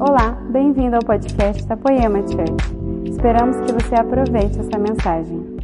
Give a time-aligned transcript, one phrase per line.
[0.00, 3.10] Olá, bem-vindo ao podcast da Poema Church.
[3.10, 5.58] Esperamos que você aproveite essa mensagem.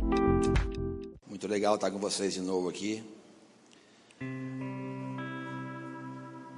[1.28, 3.00] Muito legal estar com vocês de novo aqui.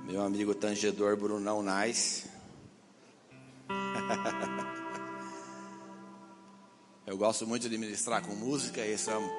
[0.06, 2.30] Meu amigo tangedor Brunão Nice.
[7.06, 9.30] Eu gosto muito de ministrar com música, essa é uma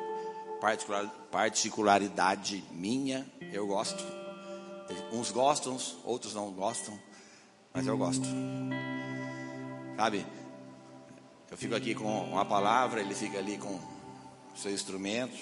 [1.31, 3.25] particularidade minha.
[3.51, 4.04] Eu gosto.
[5.11, 5.75] Uns gostam,
[6.05, 7.06] outros não gostam
[7.78, 8.28] mas eu gosto.
[9.95, 10.26] Sabe?
[11.52, 15.38] Eu fico aqui com uma palavra, ele fica ali com o seu instrumento.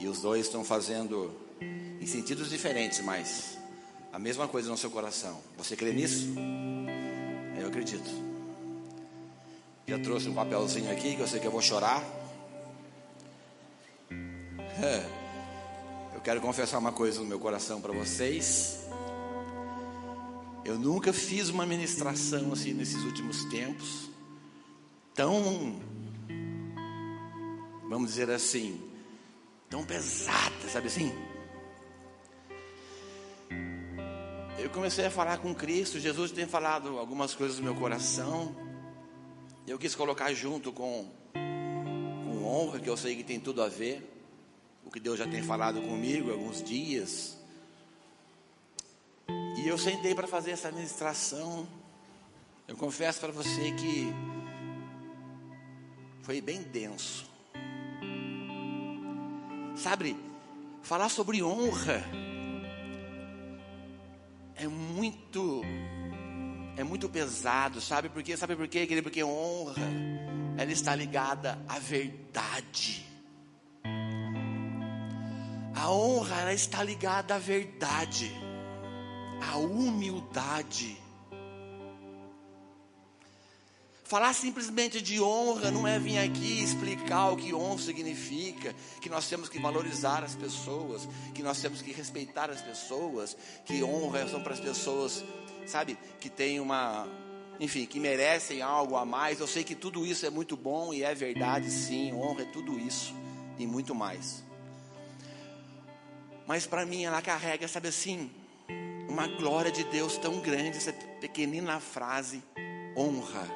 [0.00, 1.32] E os dois estão fazendo
[2.00, 3.56] em sentidos diferentes, mas
[4.12, 5.40] a mesma coisa no seu coração.
[5.56, 6.34] Você crê nisso?
[7.56, 8.10] Eu acredito.
[9.86, 12.02] Já trouxe um papelzinho aqui que eu sei que eu vou chorar.
[16.12, 18.85] Eu quero confessar uma coisa no meu coração para vocês.
[20.66, 24.10] Eu nunca fiz uma ministração assim nesses últimos tempos
[25.14, 25.80] tão,
[27.88, 28.80] vamos dizer assim,
[29.70, 31.12] tão pesada, sabe assim?
[34.58, 38.52] Eu comecei a falar com Cristo, Jesus tem falado algumas coisas no meu coração.
[39.68, 44.02] Eu quis colocar junto com, com honra, que eu sei que tem tudo a ver,
[44.84, 47.35] o que Deus já tem falado comigo alguns dias.
[49.66, 51.66] E eu sentei para fazer essa ministração.
[52.68, 54.14] Eu confesso para você que
[56.22, 57.28] foi bem denso.
[59.74, 60.16] Sabe,
[60.82, 62.04] falar sobre honra
[64.54, 65.62] é muito
[66.76, 68.36] é muito pesado, sabe por quê?
[68.36, 69.02] Sabe por quê, querido?
[69.02, 69.82] Porque honra
[70.56, 73.04] ela está ligada à verdade.
[75.74, 78.45] A honra ela está ligada à verdade
[79.40, 80.96] a humildade.
[84.04, 89.28] Falar simplesmente de honra não é vir aqui explicar o que honra significa, que nós
[89.28, 94.40] temos que valorizar as pessoas, que nós temos que respeitar as pessoas, que honra são
[94.40, 95.24] para as pessoas,
[95.66, 97.08] sabe, que tem uma,
[97.58, 99.40] enfim, que merecem algo a mais.
[99.40, 102.78] Eu sei que tudo isso é muito bom e é verdade, sim, honra é tudo
[102.78, 103.12] isso
[103.58, 104.44] e muito mais.
[106.46, 108.30] Mas para mim ela carrega, sabe assim,
[109.16, 112.42] uma glória de Deus tão grande, essa pequenina frase,
[112.94, 113.50] honra.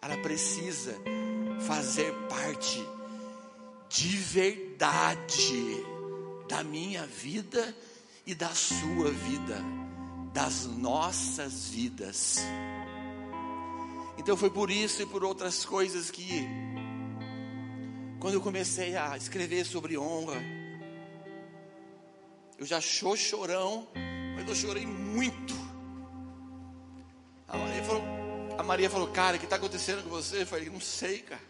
[0.00, 0.96] Ela precisa
[1.66, 2.82] fazer parte
[3.90, 5.84] de verdade
[6.48, 7.76] da minha vida
[8.26, 9.62] e da sua vida,
[10.32, 12.38] das nossas vidas.
[14.16, 16.48] Então foi por isso e por outras coisas que,
[18.18, 20.42] quando eu comecei a escrever sobre honra,
[22.58, 23.86] eu já sou chorão,
[24.36, 25.54] mas eu chorei muito.
[27.48, 28.04] A Maria falou,
[28.58, 30.42] a Maria falou cara, o que está acontecendo com você?
[30.42, 31.42] Eu falei, não sei, cara.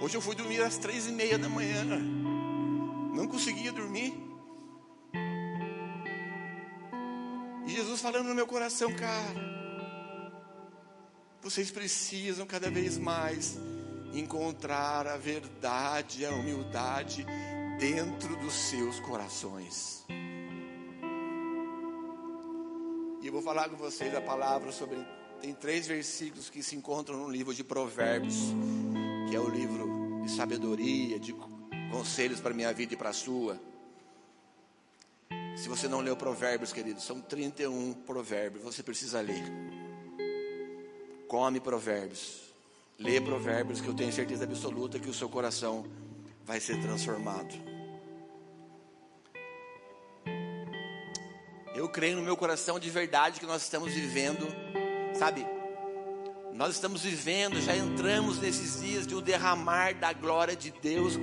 [0.00, 1.84] Hoje eu fui dormir às três e meia da manhã.
[3.14, 4.14] Não conseguia dormir.
[7.66, 9.56] E Jesus falando no meu coração, cara.
[11.42, 13.58] Vocês precisam cada vez mais
[14.12, 17.26] encontrar a verdade, a humildade
[17.78, 20.04] dentro dos seus corações.
[23.20, 24.98] E eu vou falar com vocês a palavra sobre.
[25.40, 28.36] Tem três versículos que se encontram no livro de Provérbios,
[29.28, 31.34] que é o livro de sabedoria, de
[31.90, 33.60] conselhos para a minha vida e para a sua.
[35.56, 39.42] Se você não leu Provérbios, querido, são 31 provérbios, você precisa ler.
[41.28, 42.42] Come Provérbios.
[42.98, 45.84] Lê Provérbios, que eu tenho certeza absoluta que o seu coração
[46.44, 47.65] vai ser transformado.
[51.76, 54.48] Eu creio no meu coração de verdade que nós estamos vivendo,
[55.12, 55.46] sabe?
[56.54, 61.18] Nós estamos vivendo, já entramos nesses dias de um derramar da glória de Deus,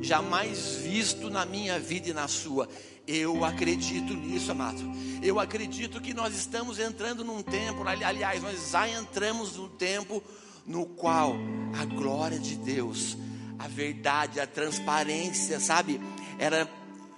[0.00, 2.68] jamais visto na minha vida e na sua.
[3.04, 4.80] Eu acredito nisso, amado.
[5.20, 10.22] Eu acredito que nós estamos entrando num tempo, aliás, nós já entramos num tempo
[10.64, 11.34] no qual
[11.80, 13.16] a glória de Deus
[13.58, 16.00] a verdade, a transparência, sabe?
[16.38, 16.70] Era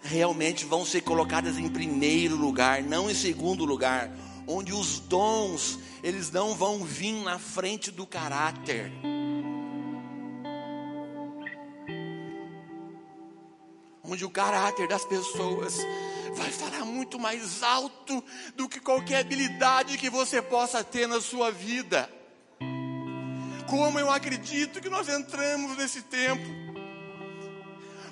[0.09, 4.11] realmente vão ser colocadas em primeiro lugar, não em segundo lugar,
[4.47, 8.91] onde os dons, eles não vão vir na frente do caráter.
[14.03, 15.77] Onde o caráter das pessoas
[16.35, 18.25] vai falar muito mais alto
[18.57, 22.09] do que qualquer habilidade que você possa ter na sua vida
[23.69, 26.58] como eu acredito que nós entramos nesse tempo.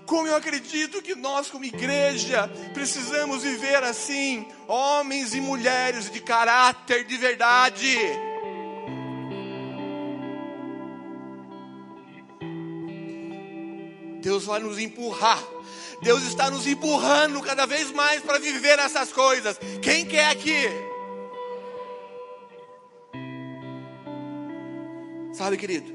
[0.06, 7.04] Como eu acredito que nós, como igreja, precisamos viver assim, homens e mulheres de caráter
[7.04, 7.98] de verdade.
[14.20, 15.42] Deus vai nos empurrar.
[16.02, 19.58] Deus está nos empurrando cada vez mais para viver essas coisas.
[19.82, 20.68] Quem quer aqui?
[25.32, 25.94] Sabe, querido?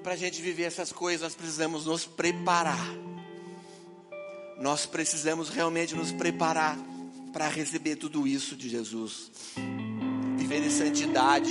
[0.00, 2.88] E para a gente viver essas coisas, nós precisamos nos preparar.
[4.58, 6.78] Nós precisamos realmente nos preparar
[7.34, 9.30] para receber tudo isso de Jesus.
[10.38, 11.50] Viver em santidade,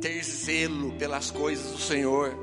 [0.00, 2.34] ter zelo pelas coisas do Senhor,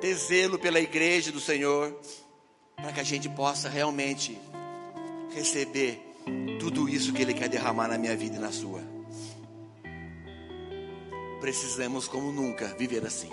[0.00, 1.94] ter zelo pela igreja do Senhor,
[2.76, 4.40] para que a gente possa realmente
[5.34, 6.00] receber
[6.58, 8.99] tudo isso que Ele quer derramar na minha vida e na sua
[11.40, 13.30] precisamos como nunca viver assim.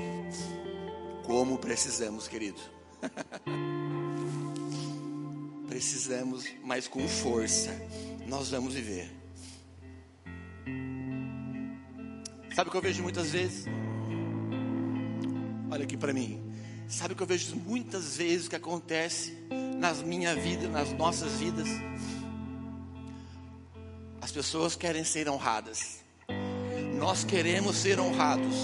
[1.25, 2.61] Como precisamos, querido.
[5.67, 7.69] precisamos, mas com força,
[8.25, 9.11] nós vamos viver.
[12.55, 13.65] Sabe o que eu vejo muitas vezes?
[15.69, 16.41] Olha aqui para mim.
[16.87, 19.37] Sabe o que eu vejo muitas vezes que acontece
[19.77, 21.67] nas minha vida, nas nossas vidas?
[24.21, 26.03] As pessoas querem ser honradas.
[26.97, 28.55] Nós queremos ser honrados,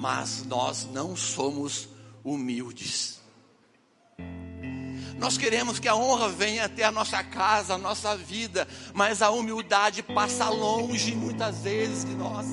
[0.00, 1.88] mas nós não somos
[2.22, 3.20] humildes.
[5.18, 9.30] Nós queremos que a honra venha até a nossa casa, a nossa vida, mas a
[9.30, 12.46] humildade passa longe muitas vezes de nós.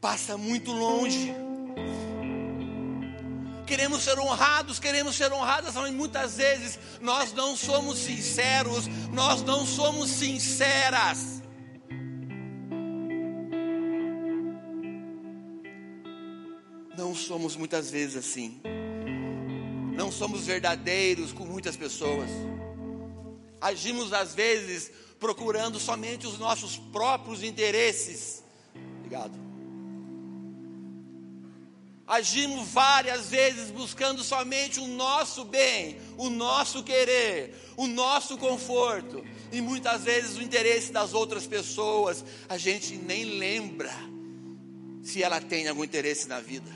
[0.00, 1.34] Passa muito longe
[3.66, 9.66] queremos ser honrados, queremos ser honradas, mas muitas vezes nós não somos sinceros, nós não
[9.66, 11.42] somos sinceras.
[16.96, 18.60] Não somos muitas vezes assim.
[19.94, 22.30] Não somos verdadeiros com muitas pessoas.
[23.60, 28.42] Agimos às vezes procurando somente os nossos próprios interesses.
[28.98, 29.45] Obrigado.
[32.06, 39.60] Agimos várias vezes buscando somente o nosso bem, o nosso querer, o nosso conforto, e
[39.60, 43.92] muitas vezes o interesse das outras pessoas, a gente nem lembra
[45.02, 46.70] se ela tem algum interesse na vida.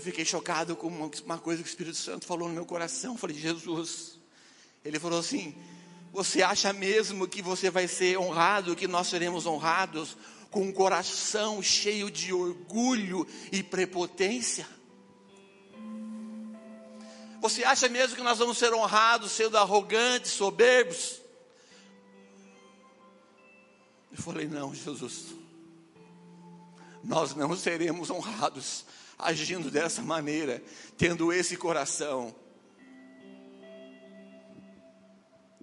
[0.00, 3.12] fiquei chocado com uma coisa que o Espírito Santo falou no meu coração.
[3.12, 4.18] Eu falei, Jesus.
[4.82, 5.54] Ele falou assim:
[6.10, 10.16] Você acha mesmo que você vai ser honrado, que nós seremos honrados?
[10.50, 14.66] Com um coração cheio de orgulho e prepotência?
[17.40, 21.20] Você acha mesmo que nós vamos ser honrados sendo arrogantes, soberbos?
[24.12, 25.34] Eu falei: Não, Jesus,
[27.02, 28.84] nós não seremos honrados
[29.18, 30.62] agindo dessa maneira,
[30.98, 32.34] tendo esse coração.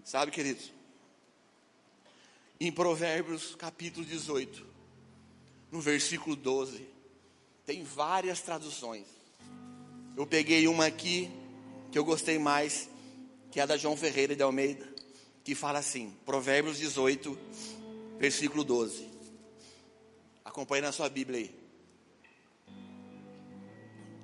[0.04, 0.72] Sabe, queridos,
[2.60, 4.66] em Provérbios capítulo 18,
[5.72, 6.88] no versículo 12.
[7.66, 9.06] Tem várias traduções.
[10.16, 11.30] Eu peguei uma aqui
[11.92, 12.90] que eu gostei mais,
[13.52, 14.88] que é a da João Ferreira de Almeida,
[15.44, 17.38] que fala assim: Provérbios 18,
[18.18, 19.08] versículo 12.
[20.44, 21.56] Acompanhe na sua Bíblia aí.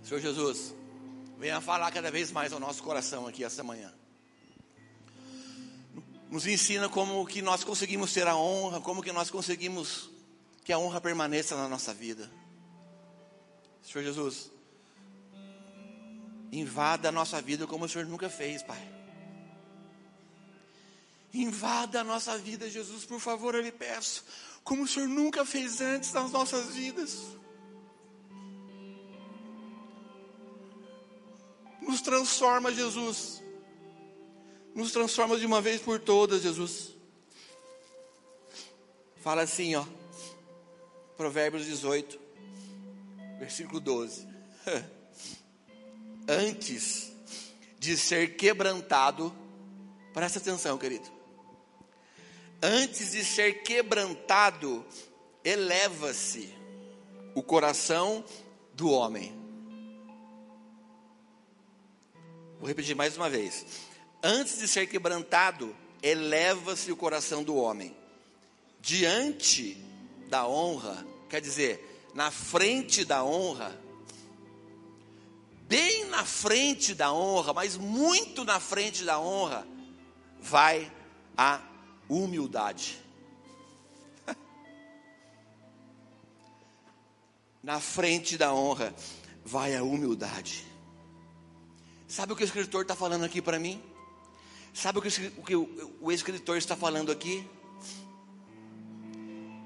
[0.03, 0.73] Senhor Jesus,
[1.37, 3.93] venha falar cada vez mais ao nosso coração aqui esta manhã.
[6.29, 10.12] Nos ensina como que nós conseguimos ter a honra, como que nós conseguimos
[10.63, 12.31] que a honra permaneça na nossa vida.
[13.81, 14.51] Senhor Jesus,
[16.51, 18.93] invada a nossa vida como o Senhor nunca fez, Pai.
[21.33, 24.23] Invada a nossa vida, Jesus, por favor, eu lhe peço,
[24.63, 27.19] como o Senhor nunca fez antes nas nossas vidas.
[31.81, 33.43] Nos transforma, Jesus.
[34.73, 36.93] Nos transforma de uma vez por todas, Jesus.
[39.21, 39.85] Fala assim, ó.
[41.23, 42.19] Provérbios 18,
[43.39, 44.27] versículo 12.
[46.27, 47.13] Antes
[47.79, 49.33] de ser quebrantado,
[50.13, 51.09] presta atenção, querido.
[52.61, 54.85] Antes de ser quebrantado,
[55.45, 56.53] eleva-se
[57.33, 58.21] o coração
[58.73, 59.33] do homem.
[62.59, 63.65] Vou repetir mais uma vez.
[64.21, 67.95] Antes de ser quebrantado, eleva-se o coração do homem.
[68.81, 69.81] Diante
[70.33, 73.75] da honra, Quer dizer, na frente da honra,
[75.67, 79.67] bem na frente da honra, mas muito na frente da honra,
[80.39, 80.93] vai
[81.35, 81.59] a
[82.07, 83.01] humildade.
[87.63, 88.93] na frente da honra
[89.43, 90.63] vai a humildade.
[92.07, 93.81] Sabe o que o escritor está falando aqui para mim?
[94.71, 97.43] Sabe o que o, o, o escritor está falando aqui?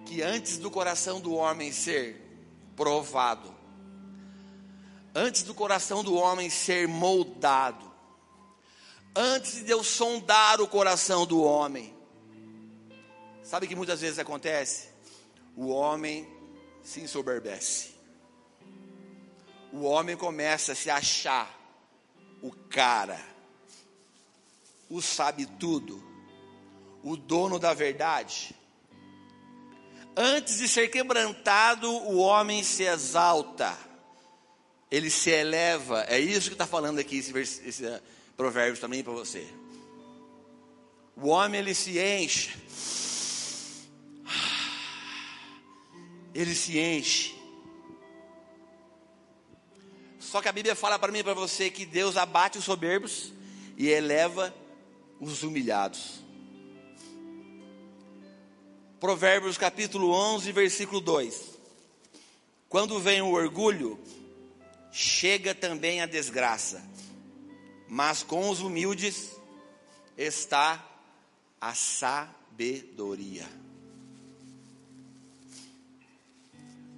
[0.08, 2.16] Que antes do coração do homem ser
[2.78, 3.54] provado,
[5.14, 7.92] antes do coração do homem ser moldado,
[9.14, 11.94] antes de Deus sondar o coração do homem,
[13.44, 14.88] sabe que muitas vezes acontece?
[15.58, 16.26] O homem
[16.82, 17.96] se ensoberbece.
[19.74, 21.54] O homem começa a se achar
[22.42, 23.20] o cara,
[24.90, 26.02] o sabe tudo,
[27.04, 28.56] o dono da verdade.
[30.18, 33.78] Antes de ser quebrantado, o homem se exalta,
[34.90, 36.04] ele se eleva.
[36.10, 38.02] É isso que está falando aqui esse, esse uh,
[38.36, 39.48] provérbio também para você.
[41.16, 42.52] O homem ele se enche
[46.38, 47.36] ele se enche.
[50.20, 53.34] Só que a Bíblia fala para mim e para você que Deus abate os soberbos
[53.76, 54.54] e eleva
[55.20, 56.24] os humilhados.
[59.00, 61.58] Provérbios capítulo 11, versículo 2.
[62.68, 64.00] Quando vem o orgulho,
[64.92, 66.84] chega também a desgraça,
[67.88, 69.36] mas com os humildes
[70.18, 70.84] está
[71.62, 73.48] a sabedoria.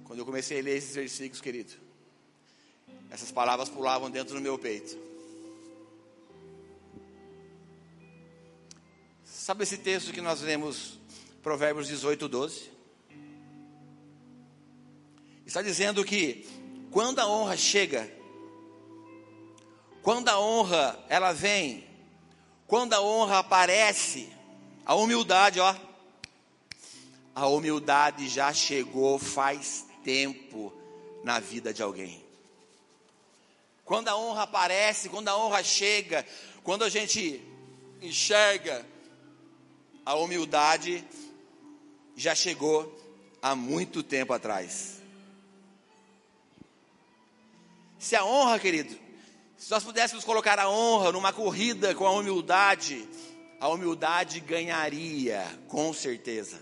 [0.04, 1.72] Quando eu comecei a ler esses versículos, querido,
[3.10, 4.96] essas palavras pulavam dentro do meu peito.
[9.24, 10.99] Sabe esse texto que nós lemos,
[11.42, 12.70] Provérbios 18, 12?
[15.46, 16.46] Está dizendo que
[16.90, 18.10] quando a honra chega,
[20.02, 21.86] quando a honra ela vem,
[22.66, 24.28] quando a honra aparece,
[24.84, 25.74] a humildade, ó,
[27.34, 30.72] a humildade já chegou faz tempo
[31.24, 32.22] na vida de alguém.
[33.84, 36.24] Quando a honra aparece, quando a honra chega,
[36.62, 37.42] quando a gente
[38.00, 38.86] enxerga
[40.04, 41.04] a humildade,
[42.20, 42.94] já chegou
[43.40, 45.00] há muito tempo atrás.
[47.98, 48.94] Se a honra, querido,
[49.56, 53.08] se nós pudéssemos colocar a honra numa corrida com a humildade,
[53.58, 56.60] a humildade ganharia, com certeza.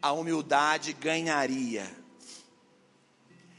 [0.00, 1.86] A humildade ganharia.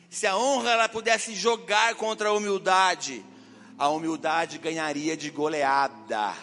[0.09, 3.23] Se a honra ela pudesse jogar contra a humildade,
[3.77, 6.33] a humildade ganharia de goleada.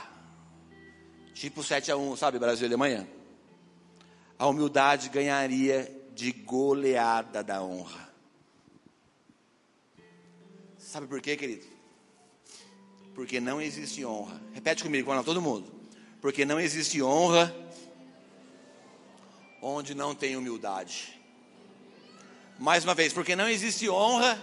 [1.34, 3.19] Tipo 7 a 1, sabe, Brasil e Alemanha?
[4.40, 8.08] A humildade ganharia de goleada da honra.
[10.78, 11.66] Sabe por quê, querido?
[13.14, 14.40] Porque não existe honra.
[14.54, 15.70] Repete comigo, não, todo mundo.
[16.22, 17.54] Porque não existe honra
[19.60, 21.20] onde não tem humildade.
[22.58, 24.42] Mais uma vez, porque não existe honra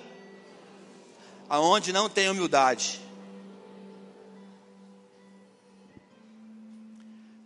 [1.49, 3.01] aonde não tem humildade.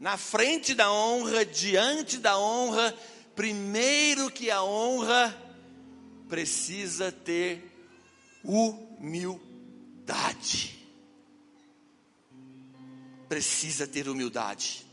[0.02, 2.92] Na frente da honra, diante da honra,
[3.36, 5.32] primeiro que a honra
[6.28, 7.72] precisa ter
[8.44, 9.30] humildade.
[13.30, 14.88] Precisa ter humildade.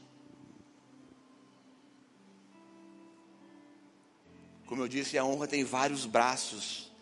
[4.66, 6.92] Como eu disse, a honra tem vários braços.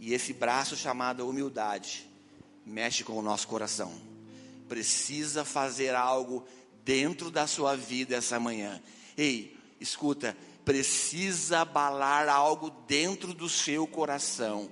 [0.00, 2.10] E esse braço chamado humildade
[2.66, 3.94] mexe com o nosso coração.
[4.68, 6.44] Precisa fazer algo
[6.84, 8.82] dentro da sua vida essa manhã.
[9.16, 14.70] Ei, escuta, precisa abalar algo dentro do seu coração.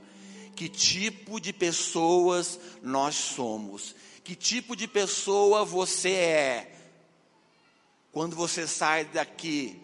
[0.55, 3.95] Que tipo de pessoas nós somos?
[4.23, 6.77] Que tipo de pessoa você é?
[8.13, 9.81] Quando você sai daqui,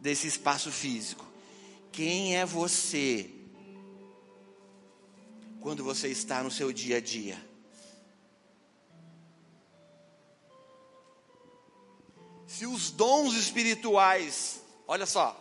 [0.00, 1.24] desse espaço físico,
[1.90, 3.30] quem é você
[5.60, 7.53] quando você está no seu dia a dia?
[12.56, 15.36] Se os dons espirituais, olha só,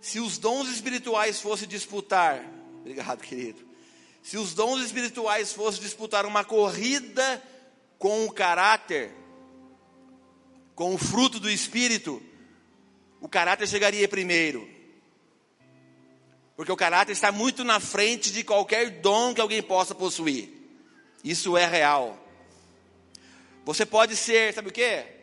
[0.00, 2.44] se os dons espirituais fossem disputar,
[2.80, 3.64] obrigado querido,
[4.20, 7.40] se os dons espirituais fossem disputar uma corrida
[8.00, 9.14] com o caráter,
[10.74, 12.20] com o fruto do espírito,
[13.20, 14.68] o caráter chegaria primeiro.
[16.56, 20.52] Porque o caráter está muito na frente de qualquer dom que alguém possa possuir.
[21.22, 22.18] Isso é real.
[23.64, 25.15] Você pode ser, sabe o que?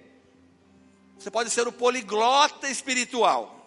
[1.23, 3.65] Você pode ser o poliglota espiritual.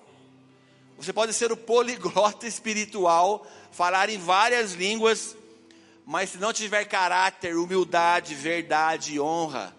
[0.98, 5.34] Você pode ser o poliglota espiritual, falar em várias línguas,
[6.04, 9.74] mas se não tiver caráter, humildade, verdade e honra,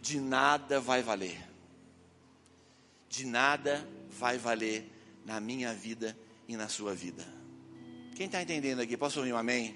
[0.00, 1.44] de nada vai valer.
[3.08, 4.88] De nada vai valer
[5.24, 7.26] na minha vida e na sua vida.
[8.14, 9.74] Quem está entendendo aqui, posso ouvir um amém?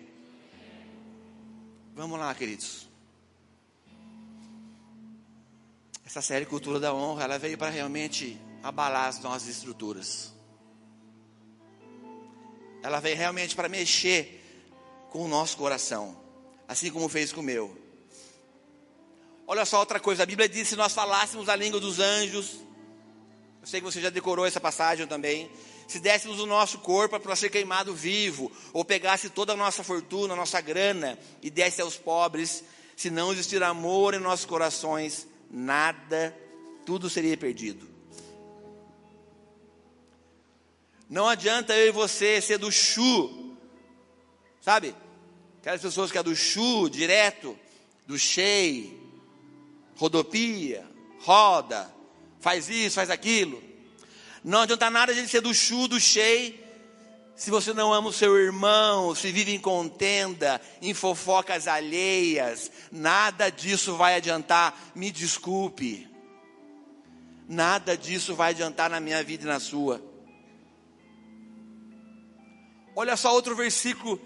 [1.96, 2.89] Vamos lá, queridos.
[6.10, 10.32] Essa série Cultura da Honra, ela veio para realmente abalar as nossas estruturas.
[12.82, 14.42] Ela veio realmente para mexer
[15.10, 16.20] com o nosso coração,
[16.66, 17.78] assim como fez com o meu.
[19.46, 22.56] Olha só outra coisa, a Bíblia diz: se nós falássemos a língua dos anjos,
[23.60, 25.48] eu sei que você já decorou essa passagem também.
[25.86, 30.34] Se dessemos o nosso corpo para ser queimado vivo, ou pegasse toda a nossa fortuna,
[30.34, 32.64] a nossa grana e desse aos pobres,
[32.96, 36.36] se não existir amor em nossos corações, nada,
[36.86, 37.88] tudo seria perdido.
[41.08, 43.56] Não adianta eu e você ser do chu,
[44.60, 44.94] sabe?
[45.60, 47.58] Aquelas pessoas que é do chu, direto,
[48.06, 48.96] do chei,
[49.96, 50.88] rodopia,
[51.18, 51.92] roda,
[52.38, 53.62] faz isso, faz aquilo.
[54.44, 56.64] Não adianta nada a gente ser do chu, do chei,
[57.40, 63.48] se você não ama o seu irmão, se vive em contenda, em fofocas alheias, nada
[63.48, 66.06] disso vai adiantar, me desculpe.
[67.48, 70.02] Nada disso vai adiantar na minha vida e na sua.
[72.94, 74.20] Olha só outro versículo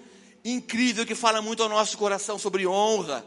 [0.44, 3.24] incrível que fala muito ao nosso coração sobre honra,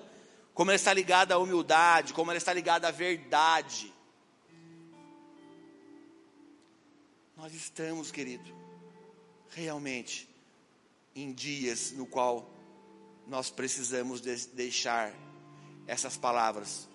[0.53, 3.94] como ela está ligada à humildade, como ela está ligada à verdade.
[7.38, 8.67] Nós estamos, querido,
[9.51, 10.27] realmente
[11.16, 12.50] em dias no qual
[13.27, 15.13] nós precisamos de deixar
[15.88, 16.88] essas palavras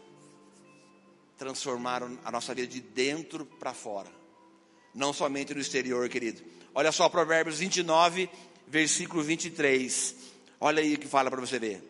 [1.36, 4.08] transformar a nossa vida de dentro para fora,
[4.94, 6.40] não somente no exterior, querido.
[6.72, 8.30] Olha só Provérbios 29,
[8.68, 10.14] versículo 23.
[10.60, 11.82] Olha aí o que fala para você ver.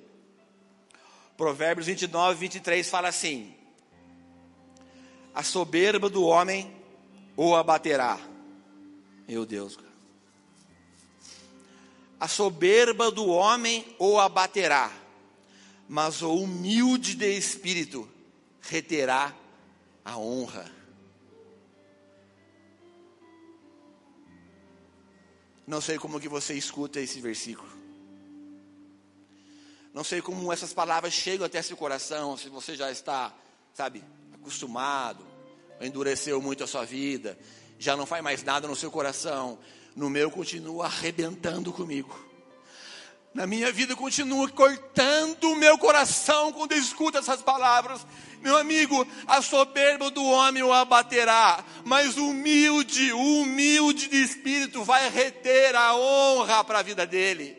[1.37, 3.55] Provérbios 29, 23 fala assim:
[5.35, 6.75] A soberba do homem
[7.37, 8.19] o abaterá.
[9.29, 9.92] Meu Deus, cara
[12.23, 14.93] a soberba do homem o abaterá,
[15.89, 18.09] mas o humilde de espírito
[18.61, 19.35] reterá
[20.05, 20.71] a honra.
[25.67, 27.69] Não sei como que você escuta esse versículo.
[29.93, 33.35] Não sei como essas palavras chegam até seu coração, se você já está,
[33.75, 34.01] sabe,
[34.33, 35.27] acostumado,
[35.81, 37.37] endureceu muito a sua vida,
[37.81, 39.59] já não faz mais nada no seu coração,
[39.95, 42.33] no meu continua arrebentando comigo.
[43.35, 48.07] Na minha vida continua cortando o meu coração quando eu escuto essas palavras.
[48.43, 55.75] Meu amigo, a soberba do homem o abaterá, mas humilde, humilde de espírito vai reter
[55.75, 57.57] a honra para a vida dele.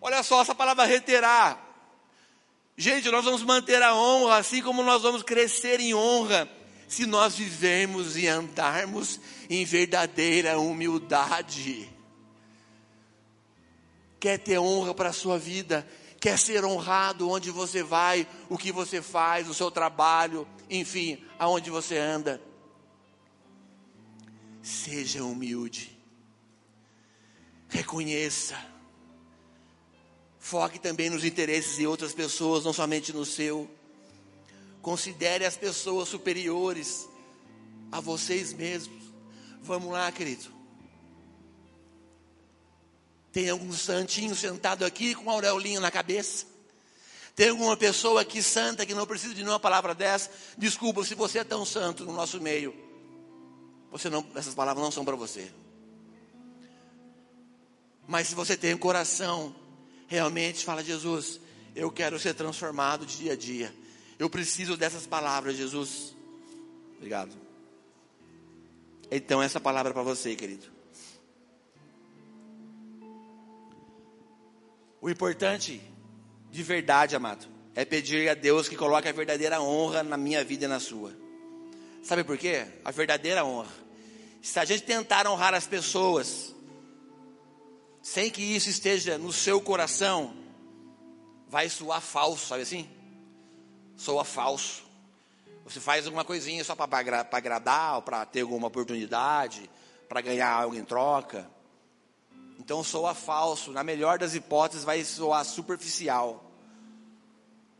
[0.00, 1.56] Olha só essa palavra reterá.
[2.76, 6.48] Gente, nós vamos manter a honra, assim como nós vamos crescer em honra
[6.92, 11.90] se nós vivermos e andarmos em verdadeira humildade.
[14.20, 15.88] Quer ter honra para a sua vida,
[16.20, 21.70] quer ser honrado onde você vai, o que você faz, o seu trabalho, enfim, aonde
[21.70, 22.42] você anda.
[24.62, 25.98] Seja humilde,
[27.70, 28.62] reconheça,
[30.38, 33.66] foque também nos interesses de outras pessoas, não somente no seu.
[34.82, 37.08] Considere as pessoas superiores
[37.90, 39.00] a vocês mesmos.
[39.62, 40.50] Vamos lá, querido.
[43.32, 46.46] Tem algum santinho sentado aqui com um aureolinho na cabeça?
[47.34, 50.30] Tem alguma pessoa aqui santa que não precisa de nenhuma palavra dessa?
[50.58, 52.74] Desculpa, se você é tão santo no nosso meio,
[53.90, 55.50] você não, essas palavras não são para você.
[58.06, 59.54] Mas se você tem um coração,
[60.08, 61.40] realmente fala, Jesus,
[61.74, 63.74] eu quero ser transformado dia a dia.
[64.22, 66.14] Eu preciso dessas palavras, Jesus.
[66.96, 67.32] Obrigado.
[69.10, 70.64] Então, essa palavra é para você, querido.
[75.00, 75.82] O importante,
[76.52, 80.66] de verdade, amado, é pedir a Deus que coloque a verdadeira honra na minha vida
[80.66, 81.12] e na sua.
[82.00, 82.64] Sabe por quê?
[82.84, 83.72] A verdadeira honra.
[84.40, 86.54] Se a gente tentar honrar as pessoas,
[88.00, 90.32] sem que isso esteja no seu coração,
[91.48, 93.01] vai soar falso, sabe assim?
[93.96, 94.84] Soa falso.
[95.64, 96.98] Você faz alguma coisinha só para
[97.30, 99.70] agradar, ou para ter alguma oportunidade,
[100.08, 101.48] para ganhar algo em troca.
[102.58, 103.72] Então soa falso.
[103.72, 106.50] Na melhor das hipóteses, vai soar superficial.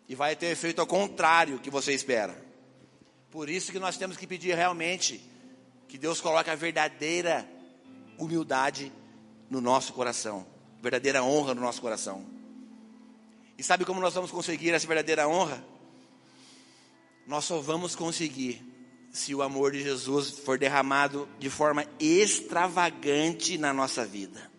[0.09, 2.37] E vai ter efeito ao contrário que você espera.
[3.31, 5.22] Por isso que nós temos que pedir realmente
[5.88, 7.48] que Deus coloque a verdadeira
[8.18, 8.92] humildade
[9.51, 10.46] no nosso coração,
[10.81, 12.25] verdadeira honra no nosso coração.
[13.59, 15.62] E sabe como nós vamos conseguir essa verdadeira honra?
[17.33, 18.62] Nós só vamos conseguir
[19.11, 24.53] se o amor de Jesus for derramado de forma extravagante na nossa vida.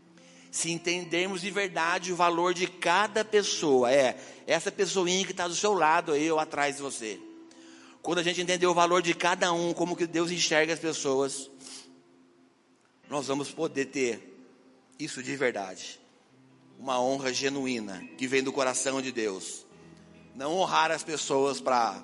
[0.50, 5.54] Se entendermos de verdade o valor de cada pessoa, é essa pessoinha que está do
[5.54, 7.20] seu lado ou atrás de você.
[8.02, 11.52] Quando a gente entender o valor de cada um, como que Deus enxerga as pessoas,
[13.08, 14.36] nós vamos poder ter
[14.98, 16.00] isso de verdade.
[16.80, 19.64] Uma honra genuína que vem do coração de Deus.
[20.34, 22.04] Não honrar as pessoas para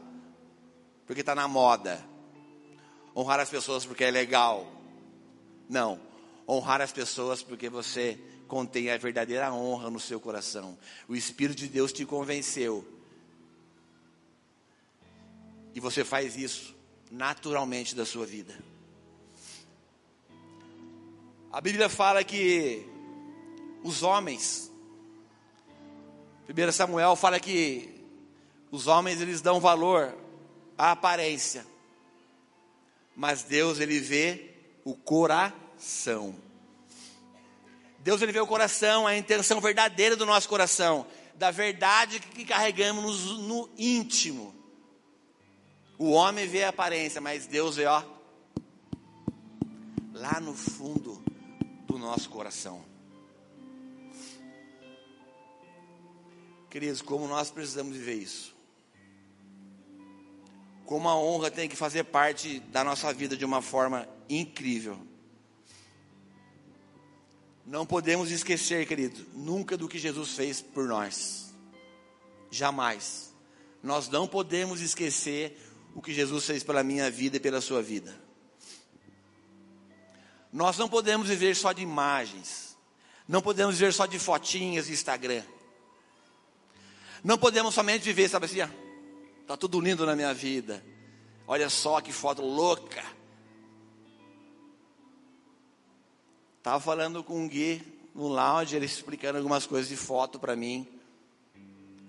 [1.09, 2.05] porque está na moda,
[3.15, 4.71] honrar as pessoas porque é legal.
[5.67, 5.99] Não.
[6.47, 10.77] Honrar as pessoas porque você contém a verdadeira honra no seu coração.
[11.07, 12.87] O Espírito de Deus te convenceu.
[15.73, 16.75] E você faz isso
[17.09, 18.55] naturalmente da sua vida.
[21.51, 22.85] A Bíblia fala que
[23.83, 24.71] os homens,
[26.47, 27.99] 1 Samuel fala que
[28.69, 30.15] os homens eles dão valor
[30.79, 31.63] à aparência
[33.19, 36.33] mas Deus ele vê o coração.
[37.99, 43.25] Deus ele vê o coração, a intenção verdadeira do nosso coração, da verdade que carregamos
[43.39, 44.55] no íntimo.
[45.97, 48.01] O homem vê a aparência, mas Deus vê, ó,
[50.13, 51.21] lá no fundo
[51.87, 52.85] do nosso coração.
[56.69, 58.58] Queridos, como nós precisamos viver isso
[60.89, 64.99] como a honra tem que fazer parte da nossa vida de uma forma incrível.
[67.63, 71.53] Não podemos esquecer, querido, nunca do que Jesus fez por nós.
[72.49, 73.31] Jamais.
[73.83, 75.55] Nós não podemos esquecer
[75.93, 78.19] o que Jesus fez pela minha vida e pela sua vida.
[80.51, 82.75] Nós não podemos viver só de imagens.
[83.27, 85.43] Não podemos viver só de fotinhas de Instagram.
[87.23, 88.61] Não podemos somente viver, sabe assim,
[89.49, 90.85] Tá tudo lindo na minha vida.
[91.47, 93.03] Olha só que foto louca.
[96.61, 97.81] Tava falando com o Gui
[98.13, 100.87] no lounge, ele explicando algumas coisas de foto para mim.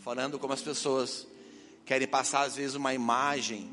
[0.01, 1.27] Falando como as pessoas
[1.87, 3.71] querem passar às vezes uma imagem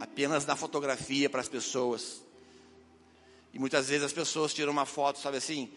[0.00, 2.22] apenas na fotografia para as pessoas.
[3.52, 5.70] E muitas vezes as pessoas tiram uma foto, sabe assim,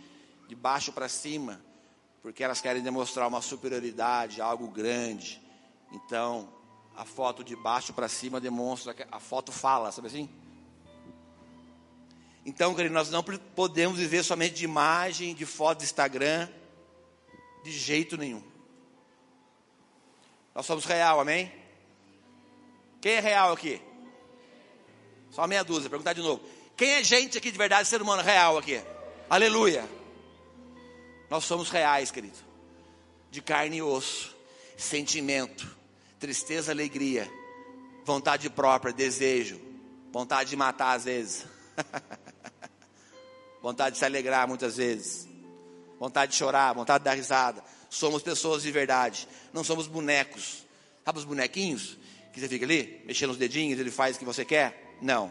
[0.48, 1.60] de baixo para cima,
[2.22, 5.42] porque elas querem demonstrar uma superioridade, algo grande.
[5.92, 6.63] Então,
[6.96, 10.30] a foto de baixo para cima demonstra que a foto fala, sabe assim?
[12.46, 16.50] Então, querido, nós não podemos viver somente de imagem, de foto de Instagram,
[17.64, 18.44] de jeito nenhum.
[20.54, 21.52] Nós somos real, amém?
[23.02, 23.82] Quem é real aqui?
[25.32, 26.44] Só meia dúzia, perguntar de novo.
[26.76, 28.82] Quem é gente aqui de verdade, ser humano real aqui?
[29.30, 29.88] Aleluia.
[31.30, 32.38] Nós somos reais, querido.
[33.32, 34.36] De carne e osso,
[34.78, 35.76] sentimento,
[36.24, 37.30] tristeza, alegria,
[38.06, 39.60] vontade própria, desejo,
[40.10, 41.46] vontade de matar às vezes,
[43.62, 45.28] vontade de se alegrar muitas vezes,
[46.00, 47.62] vontade de chorar, vontade de dar risada.
[47.90, 50.66] Somos pessoas de verdade, não somos bonecos.
[51.04, 51.98] Sabe os bonequinhos
[52.32, 54.96] que você fica ali, mexendo os dedinhos, ele faz o que você quer?
[55.02, 55.30] Não,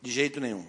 [0.00, 0.64] de jeito nenhum.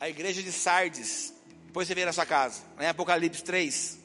[0.00, 1.36] A igreja de Sardes
[1.78, 2.62] depois você vê na sua casa.
[2.80, 3.98] Em Apocalipse 3.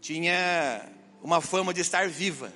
[0.00, 0.88] Tinha
[1.20, 2.52] uma fama de estar viva.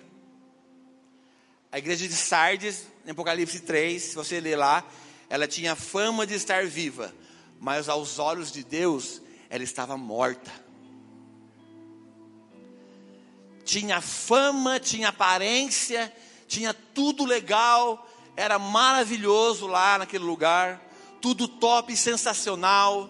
[1.72, 4.86] A igreja de Sardes, em Apocalipse 3, se você ler lá,
[5.28, 7.12] ela tinha fama de estar viva,
[7.58, 9.20] mas aos olhos de Deus,
[9.50, 10.52] ela estava morta.
[13.64, 16.12] Tinha fama, tinha aparência,
[16.46, 20.91] tinha tudo legal, era maravilhoso lá naquele lugar,
[21.22, 23.08] tudo top, sensacional.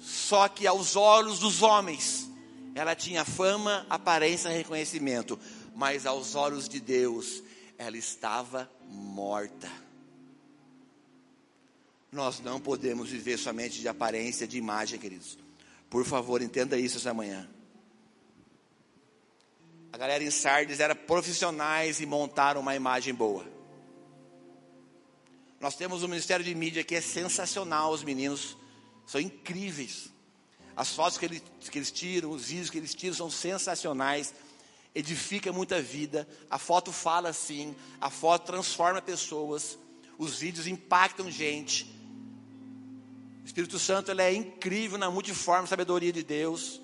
[0.00, 2.28] Só que aos olhos dos homens,
[2.74, 5.38] ela tinha fama, aparência reconhecimento,
[5.74, 7.42] mas aos olhos de Deus,
[7.78, 9.70] ela estava morta.
[12.12, 15.38] Nós não podemos viver somente de aparência, de imagem, queridos.
[15.88, 17.48] Por favor, entenda isso essa manhã.
[19.92, 23.53] A galera em Sardes era profissionais e montaram uma imagem boa.
[25.64, 28.54] Nós temos um ministério de mídia que é sensacional, os meninos
[29.06, 30.10] são incríveis.
[30.76, 34.34] As fotos que eles, que eles tiram, os vídeos que eles tiram são sensacionais,
[34.94, 36.28] edifica muita vida.
[36.50, 39.78] A foto fala assim, a foto transforma pessoas,
[40.18, 41.84] os vídeos impactam gente.
[43.42, 46.78] O Espírito Santo ele é incrível na multiforme sabedoria de Deus.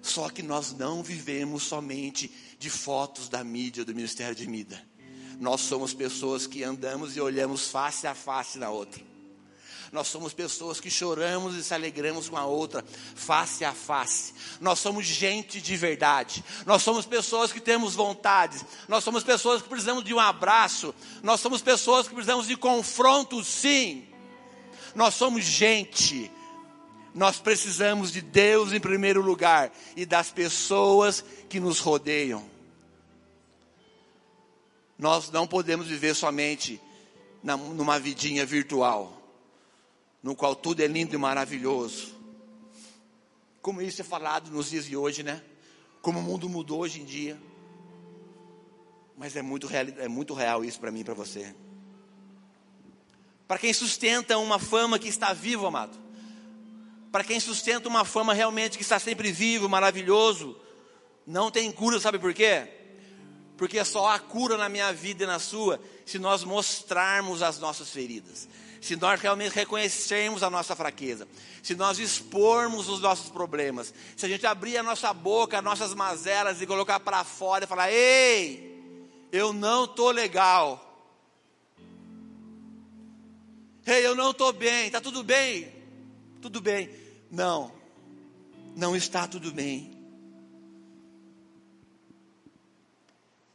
[0.00, 4.89] Só que nós não vivemos somente de fotos da mídia, do ministério de mídia
[5.40, 9.02] nós somos pessoas que andamos e olhamos face a face na outra.
[9.90, 14.34] Nós somos pessoas que choramos e se alegramos com a outra, face a face.
[14.60, 16.44] Nós somos gente de verdade.
[16.66, 18.64] Nós somos pessoas que temos vontades.
[18.86, 20.94] Nós somos pessoas que precisamos de um abraço.
[21.22, 24.06] Nós somos pessoas que precisamos de confronto, sim.
[24.94, 26.30] Nós somos gente.
[27.14, 32.59] Nós precisamos de Deus em primeiro lugar e das pessoas que nos rodeiam.
[35.00, 36.78] Nós não podemos viver somente
[37.42, 39.18] na, numa vidinha virtual,
[40.22, 42.14] no qual tudo é lindo e maravilhoso.
[43.62, 45.42] Como isso é falado nos dias de hoje, né?
[46.02, 47.40] Como o mundo mudou hoje em dia.
[49.16, 51.54] Mas é muito real, é muito real isso para mim e para você.
[53.48, 55.98] Para quem sustenta uma fama que está viva, amado.
[57.10, 60.60] Para quem sustenta uma fama realmente que está sempre vivo, maravilhoso,
[61.26, 62.79] não tem cura, sabe por quê?
[63.60, 67.90] Porque só há cura na minha vida e na sua se nós mostrarmos as nossas
[67.90, 68.48] feridas,
[68.80, 71.28] se nós realmente reconhecermos a nossa fraqueza,
[71.62, 75.92] se nós expormos os nossos problemas, se a gente abrir a nossa boca, as nossas
[75.92, 78.82] mazelas e colocar para fora e falar: ei,
[79.30, 81.12] eu não estou legal.
[83.86, 85.70] Ei, eu não estou bem, está tudo bem?
[86.40, 86.88] Tudo bem.
[87.30, 87.70] Não,
[88.74, 89.99] não está tudo bem.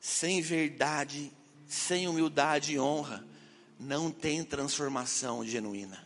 [0.06, 1.32] Sem verdade
[1.68, 3.26] sem humildade e honra,
[3.80, 6.04] não tem transformação genuína.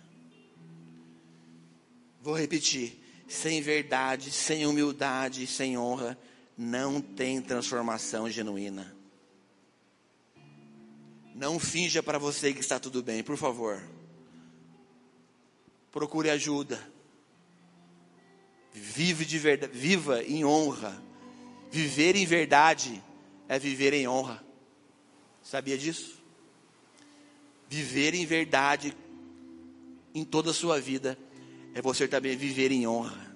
[2.21, 6.17] Vou repetir: sem verdade, sem humildade, sem honra,
[6.57, 8.95] não tem transformação genuína.
[11.35, 13.81] Não finja para você que está tudo bem, por favor.
[15.91, 16.81] Procure ajuda.
[18.73, 21.01] Vive de verdade, viva em honra.
[21.71, 23.01] Viver em verdade
[23.49, 24.41] é viver em honra.
[25.41, 26.21] Sabia disso?
[27.67, 28.95] Viver em verdade
[30.13, 31.17] em toda a sua vida
[31.73, 33.27] é você também viver em honra.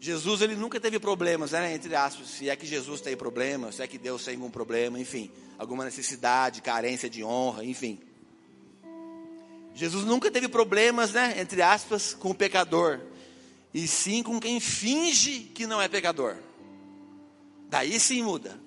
[0.00, 1.74] Jesus ele nunca teve problemas, né?
[1.74, 4.98] entre aspas, se é que Jesus tem problemas, se é que Deus tem algum problema,
[4.98, 8.00] enfim, alguma necessidade, carência de honra, enfim.
[9.74, 13.00] Jesus nunca teve problemas, né, entre aspas, com o pecador,
[13.72, 16.36] e sim com quem finge que não é pecador.
[17.68, 18.58] Daí sim muda.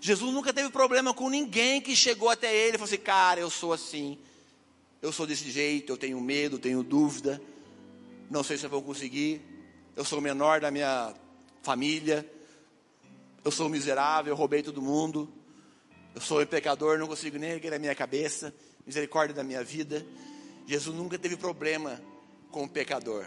[0.00, 3.50] Jesus nunca teve problema com ninguém que chegou até ele e falou assim: Cara, eu
[3.50, 4.18] sou assim,
[5.00, 7.40] eu sou desse jeito, eu tenho medo, tenho dúvida,
[8.30, 9.40] não sei se eu vou conseguir,
[9.96, 11.14] eu sou o menor da minha
[11.62, 12.28] família,
[13.44, 15.32] eu sou miserável, eu roubei todo mundo,
[16.14, 18.54] eu sou um pecador, não consigo nem erguer a minha cabeça,
[18.86, 20.04] misericórdia da minha vida.
[20.66, 22.00] Jesus nunca teve problema
[22.50, 23.26] com o pecador.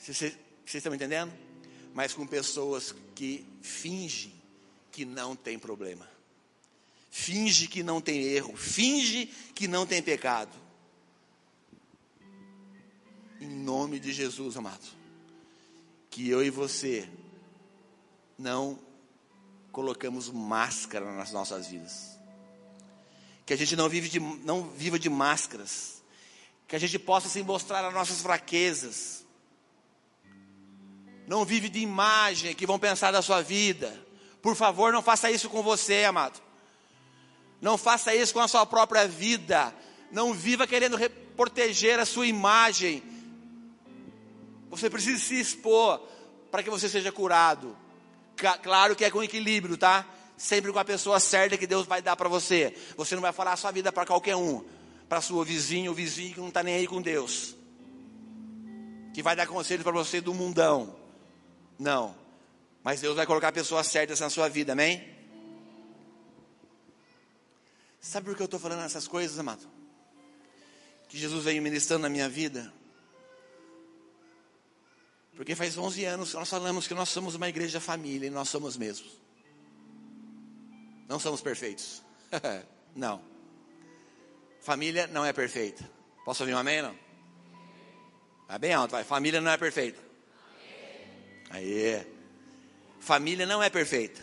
[0.00, 0.36] Vocês,
[0.66, 1.32] estão entendendo?
[1.94, 4.32] mas com pessoas que fingem
[4.90, 6.08] que não tem problema.
[7.10, 10.56] Finge que não tem erro, finge que não tem pecado.
[13.40, 14.86] Em nome de Jesus, amado.
[16.08, 17.08] Que eu e você
[18.38, 18.78] não
[19.72, 22.18] colocamos máscara nas nossas vidas.
[23.44, 26.02] Que a gente não, vive de, não viva de máscaras.
[26.68, 29.19] Que a gente possa se mostrar as nossas fraquezas
[31.30, 33.96] não vive de imagem que vão pensar da sua vida.
[34.42, 36.42] Por favor, não faça isso com você, amado.
[37.60, 39.72] Não faça isso com a sua própria vida.
[40.10, 40.98] Não viva querendo
[41.36, 43.04] proteger a sua imagem.
[44.70, 46.04] Você precisa se expor
[46.50, 47.76] para que você seja curado.
[48.60, 50.04] Claro que é com equilíbrio, tá?
[50.36, 52.74] Sempre com a pessoa certa que Deus vai dar para você.
[52.96, 54.64] Você não vai falar a sua vida para qualquer um.
[55.08, 57.54] Para sua vizinho, o vizinho que não está nem aí com Deus.
[59.14, 60.98] Que vai dar conselho para você do mundão.
[61.80, 62.14] Não.
[62.84, 65.16] Mas Deus vai colocar pessoas certas na sua vida, amém?
[67.98, 69.66] Sabe por que eu estou falando essas coisas, amado?
[71.08, 72.70] Que Jesus veio ministrando na minha vida.
[75.34, 78.50] Porque faz 11 anos que nós falamos que nós somos uma igreja família e nós
[78.50, 79.18] somos mesmos.
[81.08, 82.02] Não somos perfeitos.
[82.94, 83.22] não.
[84.60, 85.88] Família não é perfeita.
[86.26, 86.82] Posso ouvir um amém?
[86.82, 86.94] Não?
[88.46, 89.02] Vai bem alto, vai.
[89.02, 90.09] Família não é perfeita.
[91.50, 92.06] Aí.
[93.00, 94.20] Família não é perfeita.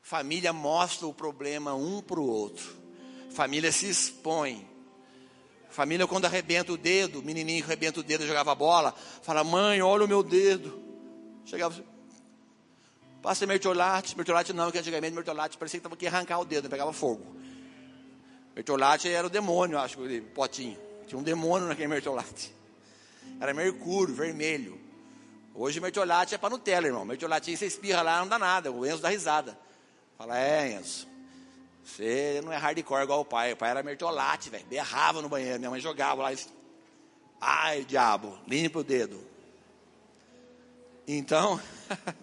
[0.00, 2.74] Família mostra o problema um para o outro.
[3.30, 4.66] Família se expõe.
[5.68, 10.04] Família, quando arrebenta o dedo, o menininho arrebenta o dedo, jogava bola, fala: Mãe, olha
[10.04, 10.82] o meu dedo.
[11.44, 11.84] Chegava assim,
[13.20, 14.16] passa mertiolate.
[14.16, 17.36] Mertiolate não, que antigamente mertiolate parecia que estava aqui arrancar o dedo, pegava fogo.
[18.54, 20.78] Mertiolate era o demônio, acho, o potinho.
[21.06, 22.52] Tinha um demônio naquele mertiolate.
[23.40, 24.87] Era mercúrio, vermelho.
[25.60, 27.04] Hoje mertiolate é para Nutella, irmão.
[27.04, 28.70] Mertiolatinho você espirra lá, não dá nada.
[28.70, 29.58] O Enzo dá risada.
[30.16, 31.08] Fala, é, Enzo.
[31.82, 33.54] Você não é hardcore igual o pai.
[33.54, 34.64] O pai era mertolate, velho.
[34.66, 35.58] Berrava no banheiro.
[35.58, 36.30] Minha mãe jogava lá.
[37.40, 39.20] Ai, diabo, limpa o dedo.
[41.08, 41.60] Então,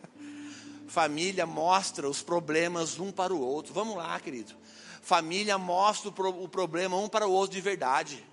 [0.88, 3.74] família mostra os problemas um para o outro.
[3.74, 4.54] Vamos lá, querido.
[5.02, 8.26] Família mostra o problema um para o outro de verdade.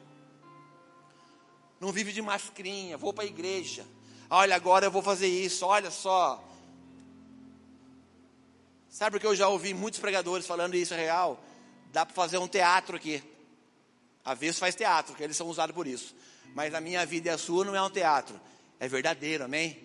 [1.80, 3.84] Não vive de mascrinha, vou para a igreja.
[4.34, 6.42] Olha, agora eu vou fazer isso, olha só.
[8.88, 11.38] Sabe porque eu já ouvi muitos pregadores falando isso é real?
[11.92, 13.22] Dá para fazer um teatro aqui.
[14.24, 16.16] A vez faz teatro, que eles são usados por isso.
[16.54, 18.40] Mas a minha vida e a sua não é um teatro.
[18.80, 19.78] É verdadeiro, amém?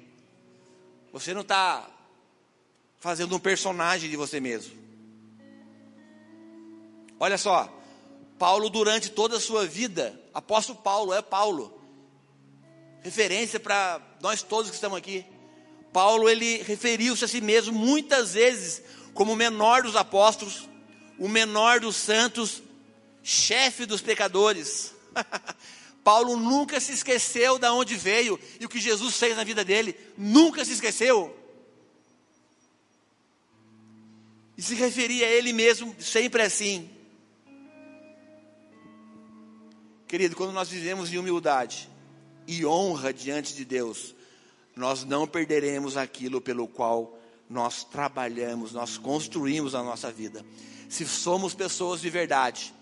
[1.12, 1.86] Você não está
[2.99, 4.77] fazendo um personagem de você mesmo.
[7.19, 7.69] Olha só,
[8.39, 11.76] Paulo, durante toda a sua vida, apóstolo Paulo, é Paulo,
[13.01, 15.25] referência para nós todos que estamos aqui.
[15.93, 18.83] Paulo, ele referiu-se a si mesmo muitas vezes
[19.13, 20.69] como o menor dos apóstolos,
[21.17, 22.62] o menor dos santos,
[23.23, 24.93] chefe dos pecadores.
[26.03, 29.97] Paulo nunca se esqueceu de onde veio e o que Jesus fez na vida dele,
[30.17, 31.36] nunca se esqueceu.
[34.55, 36.89] E se referia a ele mesmo sempre assim.
[40.07, 41.89] Querido, quando nós vivemos em humildade
[42.47, 44.15] e honra diante de Deus,
[44.75, 50.45] nós não perderemos aquilo pelo qual nós trabalhamos, nós construímos a nossa vida.
[50.89, 52.73] Se somos pessoas de verdade,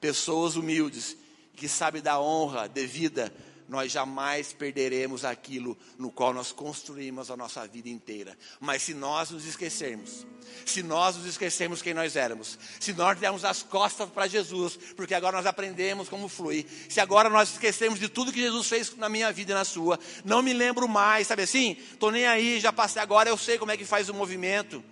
[0.00, 1.16] pessoas humildes,
[1.54, 3.32] que sabem da honra devida,
[3.68, 8.38] nós jamais perderemos aquilo no qual nós construímos a nossa vida inteira.
[8.60, 10.24] Mas se nós nos esquecermos,
[10.64, 15.14] se nós nos esquecermos quem nós éramos, se nós dermos as costas para Jesus, porque
[15.14, 19.08] agora nós aprendemos como flui, se agora nós esquecemos de tudo que Jesus fez na
[19.08, 21.72] minha vida e na sua, não me lembro mais, sabe assim?
[21.92, 24.82] Estou nem aí, já passei agora, eu sei como é que faz o movimento.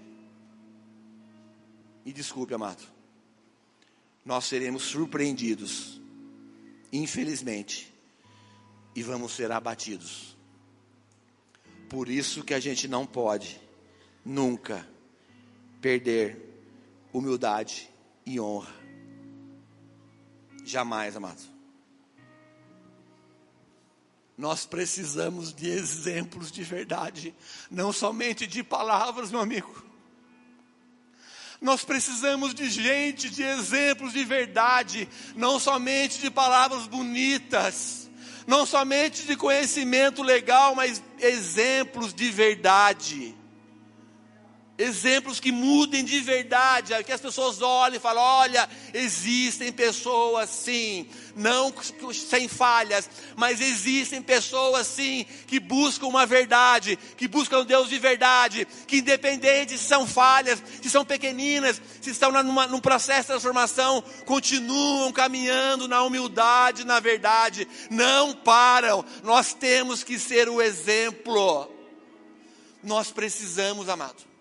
[2.04, 2.82] E desculpe, amado,
[4.24, 6.00] nós seremos surpreendidos,
[6.92, 7.93] infelizmente,
[8.94, 10.36] e vamos ser abatidos.
[11.88, 13.60] Por isso que a gente não pode
[14.24, 14.86] nunca
[15.80, 16.38] perder
[17.12, 17.90] humildade
[18.24, 18.74] e honra.
[20.64, 21.42] Jamais, amado.
[24.36, 27.34] Nós precisamos de exemplos de verdade,
[27.70, 29.84] não somente de palavras, meu amigo.
[31.60, 38.03] Nós precisamos de gente, de exemplos de verdade, não somente de palavras bonitas
[38.46, 43.34] não somente de conhecimento legal, mas exemplos de verdade.
[44.76, 51.08] Exemplos que mudem de verdade, que as pessoas olhem e falem: olha, existem pessoas sim,
[51.36, 51.72] não
[52.12, 58.00] sem falhas, mas existem pessoas sim que buscam uma verdade, que buscam um Deus de
[58.00, 63.26] verdade, que independente se são falhas, se são pequeninas, se estão numa, num processo de
[63.28, 69.04] transformação, continuam caminhando na humildade, na verdade, não param.
[69.22, 71.70] Nós temos que ser o exemplo.
[72.82, 74.33] Nós precisamos, amado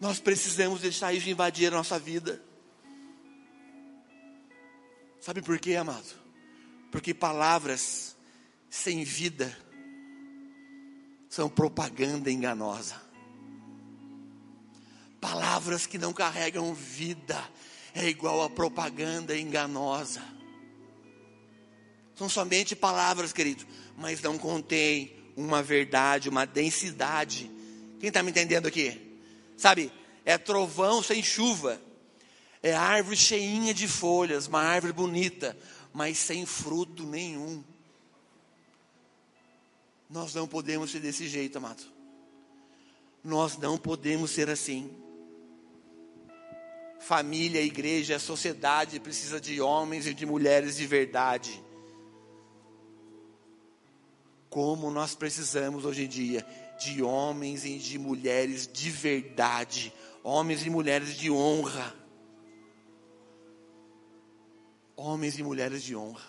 [0.00, 2.42] nós precisamos deixar isso invadir a nossa vida.
[5.20, 6.18] Sabe por quê, amado?
[6.90, 8.16] Porque palavras
[8.70, 9.54] sem vida
[11.28, 13.00] são propaganda enganosa.
[15.20, 17.38] Palavras que não carregam vida
[17.94, 20.22] é igual a propaganda enganosa.
[22.14, 23.66] São somente palavras, querido,
[23.98, 27.50] mas não contém uma verdade, uma densidade.
[27.98, 29.09] Quem está me entendendo aqui?
[29.60, 29.92] Sabe,
[30.24, 31.78] é trovão sem chuva.
[32.62, 35.54] É árvore cheinha de folhas, uma árvore bonita,
[35.92, 37.62] mas sem fruto nenhum.
[40.08, 41.82] Nós não podemos ser desse jeito, amado.
[43.22, 44.90] Nós não podemos ser assim.
[46.98, 51.62] Família, igreja, sociedade precisa de homens e de mulheres de verdade.
[54.48, 56.46] Como nós precisamos hoje em dia
[56.80, 59.92] de homens e de mulheres de verdade,
[60.24, 61.94] homens e mulheres de honra.
[64.96, 66.24] Homens e mulheres de honra.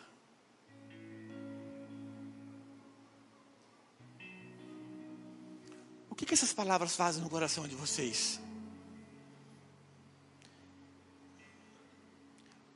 [6.10, 8.40] O que, que essas palavras fazem no coração de vocês?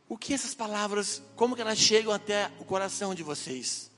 [0.08, 3.92] O que essas palavras, como que elas chegam até o coração de vocês?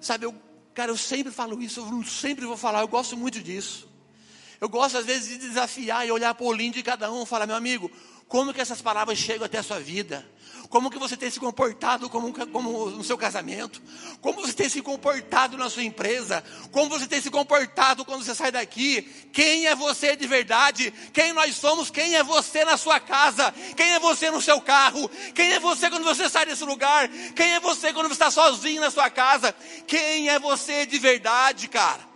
[0.00, 0.45] Sabe, eu
[0.76, 3.88] Cara, eu sempre falo isso, eu sempre vou falar, eu gosto muito disso.
[4.60, 7.26] Eu gosto às vezes de desafiar e olhar para o olhinho de cada um e
[7.26, 7.90] falar, meu amigo,
[8.28, 10.26] Como que essas palavras chegam até a sua vida?
[10.68, 13.80] Como que você tem se comportado como, como no seu casamento?
[14.20, 16.42] Como você tem se comportado na sua empresa?
[16.72, 19.02] Como você tem se comportado quando você sai daqui?
[19.32, 20.92] Quem é você de verdade?
[21.12, 21.88] Quem nós somos?
[21.88, 23.54] Quem é você na sua casa?
[23.76, 25.08] Quem é você no seu carro?
[25.34, 27.08] Quem é você quando você sai desse lugar?
[27.34, 29.54] Quem é você quando você está sozinho na sua casa?
[29.86, 32.15] Quem é você de verdade, cara?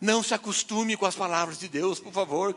[0.00, 2.56] Não se acostume com as palavras de Deus, por favor.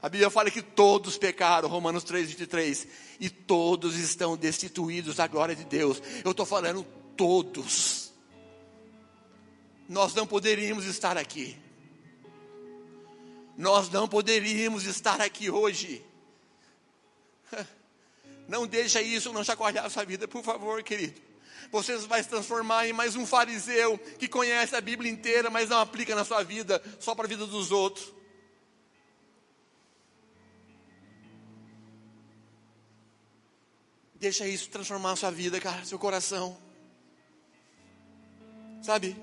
[0.00, 2.88] A Bíblia fala que todos pecaram, Romanos 3, 23,
[3.20, 6.00] e todos estão destituídos da glória de Deus.
[6.24, 8.12] Eu estou falando todos.
[9.88, 11.58] Nós não poderíamos estar aqui.
[13.58, 16.02] Nós não poderíamos estar aqui hoje.
[18.48, 21.25] Não deixa isso não chacoalhar a sua vida, por favor, querido
[21.70, 25.78] você vai se transformar em mais um fariseu que conhece a Bíblia inteira, mas não
[25.78, 28.14] aplica na sua vida, só para a vida dos outros.
[34.14, 36.56] Deixa isso transformar a sua vida, cara, seu coração.
[38.82, 39.16] Sabe?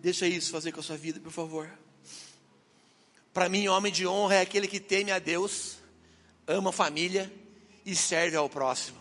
[0.00, 1.70] Deixa isso fazer com a sua vida, por favor.
[3.32, 5.76] Para mim, homem de honra é aquele que teme a Deus,
[6.46, 7.41] ama a família
[7.84, 8.98] e serve ao próximo.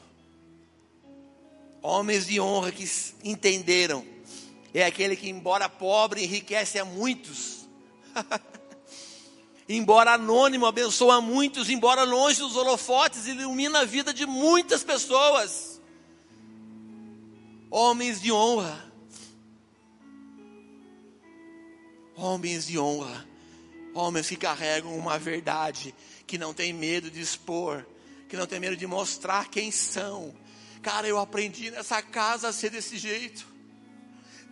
[1.82, 2.88] Homens de honra que
[3.24, 4.06] entenderam,
[4.74, 7.68] é aquele que, embora pobre, enriquece a muitos.
[9.68, 15.82] embora anônimo, abençoa muitos, embora longe dos holofotes, ilumina a vida de muitas pessoas.
[17.70, 18.92] Homens de honra.
[22.16, 23.28] Homens de honra.
[23.94, 25.94] Homens que carregam uma verdade,
[26.26, 27.86] que não tem medo de expor,
[28.32, 30.34] que não tem medo de mostrar quem são.
[30.82, 33.46] Cara, eu aprendi nessa casa a ser desse jeito.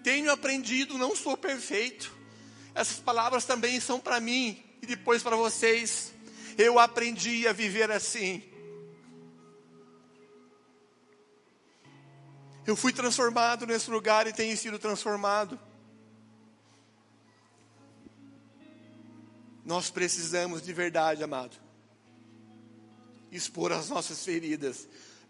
[0.03, 2.13] Tenho aprendido, não sou perfeito.
[2.75, 6.11] Essas palavras também são para mim e depois para vocês.
[6.57, 8.43] Eu aprendi a viver assim.
[12.67, 15.57] Eu fui transformado nesse lugar e tenho sido transformado.
[19.63, 21.68] Nós precisamos de verdade, amado
[23.31, 24.87] expor as nossas feridas,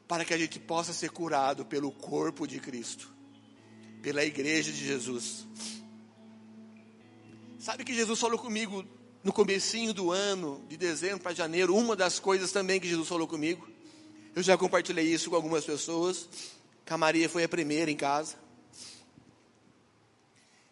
[0.07, 3.13] para que a gente possa ser curado pelo corpo de Cristo,
[4.01, 5.45] pela igreja de Jesus.
[7.59, 8.85] Sabe que Jesus falou comigo
[9.23, 13.27] no comecinho do ano, de dezembro para janeiro, uma das coisas também que Jesus falou
[13.27, 13.67] comigo.
[14.35, 16.29] Eu já compartilhei isso com algumas pessoas.
[16.85, 18.35] Que a Maria foi a primeira em casa.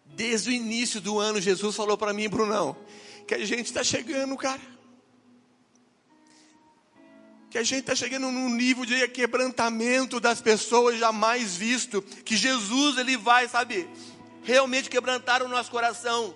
[0.06, 2.76] Desde o início do ano, Jesus falou para mim, Brunão,
[3.28, 4.77] que a gente está chegando, cara
[7.50, 12.98] que a gente está chegando num nível de quebrantamento das pessoas jamais visto, que Jesus
[12.98, 13.88] ele vai, sabe,
[14.44, 16.36] realmente quebrantar o nosso coração,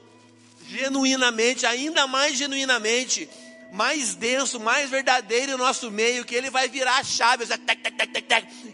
[0.70, 3.30] genuinamente, ainda mais genuinamente,
[3.74, 7.46] mais denso, mais verdadeiro no nosso meio, que ele vai virar a chave,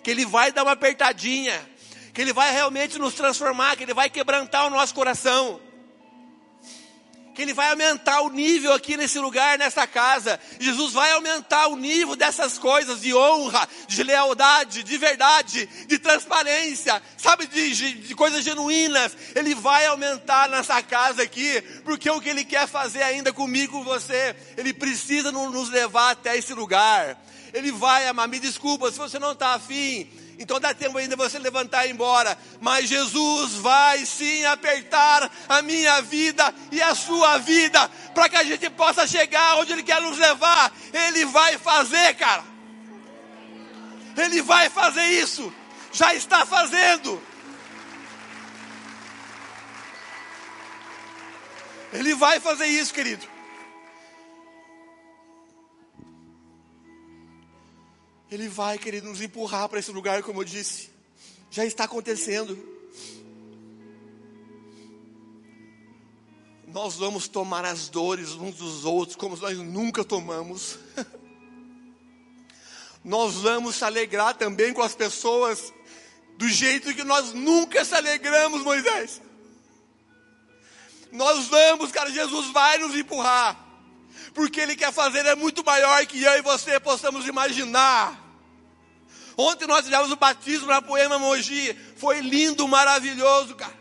[0.04, 1.60] que ele vai dar uma apertadinha,
[2.14, 5.66] que ele vai realmente nos transformar, que ele vai quebrantar o nosso coração
[7.38, 10.40] que Ele vai aumentar o nível aqui nesse lugar, nessa casa.
[10.60, 17.00] Jesus vai aumentar o nível dessas coisas de honra, de lealdade, de verdade, de transparência,
[17.16, 19.16] sabe, de, de, de coisas genuínas.
[19.36, 23.84] Ele vai aumentar nessa casa aqui, porque o que Ele quer fazer ainda comigo, com
[23.84, 27.24] você, Ele precisa nos levar até esse lugar.
[27.54, 30.10] Ele vai amar, me desculpa se você não está afim
[30.40, 32.38] então dá tempo ainda você levantar e ir embora.
[32.62, 38.44] Mas Jesus vai sim apertar a minha vida e a sua vida, para que a
[38.44, 40.72] gente possa chegar onde Ele quer nos levar.
[40.94, 42.44] Ele vai fazer, cara.
[44.16, 45.52] Ele vai fazer isso.
[45.92, 47.22] Já está fazendo.
[51.94, 53.37] Ele vai fazer isso, querido.
[58.30, 60.90] Ele vai, querer nos empurrar para esse lugar, como eu disse.
[61.50, 62.58] Já está acontecendo.
[66.68, 70.78] Nós vamos tomar as dores uns dos outros como nós nunca tomamos.
[73.04, 75.74] nós vamos se alegrar também com as pessoas
[76.38, 79.22] do jeito que nós nunca se alegramos, Moisés.
[81.14, 83.66] Nós vamos, cara, Jesus vai nos empurrar
[84.34, 88.28] porque Ele quer fazer é muito maior que eu e você possamos imaginar.
[89.38, 93.74] Ontem nós tivemos o batismo na Poema Mogi, foi lindo, maravilhoso, cara.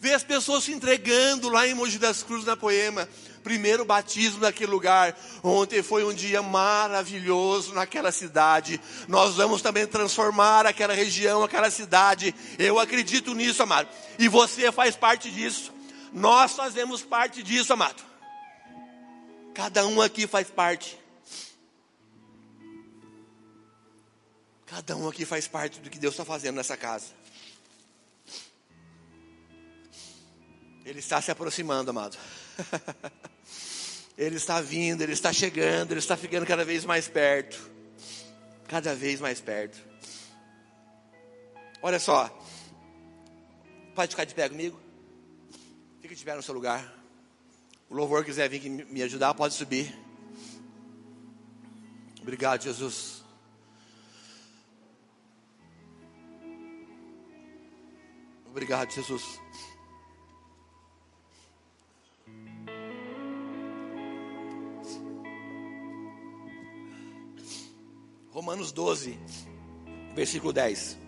[0.00, 3.08] ver as pessoas se entregando lá em Mogi das Cruzes, na Poema.
[3.44, 5.16] Primeiro batismo naquele lugar.
[5.42, 8.80] Ontem foi um dia maravilhoso naquela cidade.
[9.06, 12.34] Nós vamos também transformar aquela região, aquela cidade.
[12.58, 13.88] Eu acredito nisso, amado.
[14.18, 15.72] E você faz parte disso.
[16.12, 18.02] Nós fazemos parte disso, amado.
[19.54, 20.98] Cada um aqui faz parte.
[24.66, 27.06] Cada um aqui faz parte do que Deus está fazendo nessa casa.
[30.84, 32.18] Ele está se aproximando, amado.
[34.18, 37.70] ele está vindo, ele está chegando, ele está ficando cada vez mais perto.
[38.66, 39.78] Cada vez mais perto.
[41.80, 42.28] Olha só.
[43.94, 44.80] Pode ficar de pé comigo?
[46.02, 47.03] Fica de pé no seu lugar.
[47.88, 49.94] O louvor quiser vir me ajudar, pode subir.
[52.20, 53.22] Obrigado, Jesus.
[58.46, 59.40] Obrigado, Jesus.
[68.30, 69.18] Romanos 12,
[70.14, 70.98] versículo 10.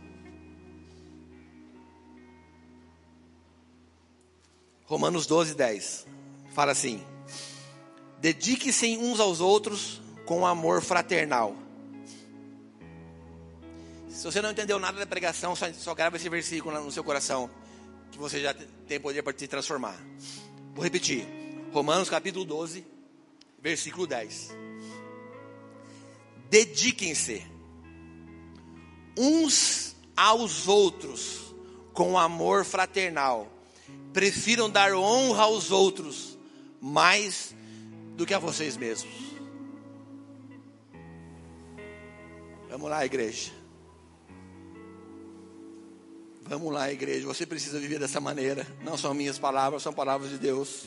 [4.86, 6.15] Romanos 12, 10.
[6.56, 7.04] Fala assim:
[8.18, 11.54] Dedique-se uns aos outros com amor fraternal.
[14.08, 17.50] Se você não entendeu nada da pregação, só, só grava esse versículo no seu coração,
[18.10, 18.54] que você já
[18.88, 19.94] tem poder para te transformar.
[20.74, 21.28] Vou repetir.
[21.70, 22.86] Romanos capítulo 12,
[23.60, 24.66] versículo 10
[26.48, 27.44] dediquem-se
[29.18, 31.54] uns aos outros
[31.92, 33.52] com amor fraternal.
[34.12, 36.35] Prefiram dar honra aos outros
[36.80, 37.54] mais
[38.16, 39.14] do que a vocês mesmos.
[42.68, 43.52] Vamos lá, igreja.
[46.42, 47.26] Vamos lá, igreja.
[47.26, 48.66] Você precisa viver dessa maneira.
[48.82, 50.84] Não são minhas palavras, são palavras de Deus.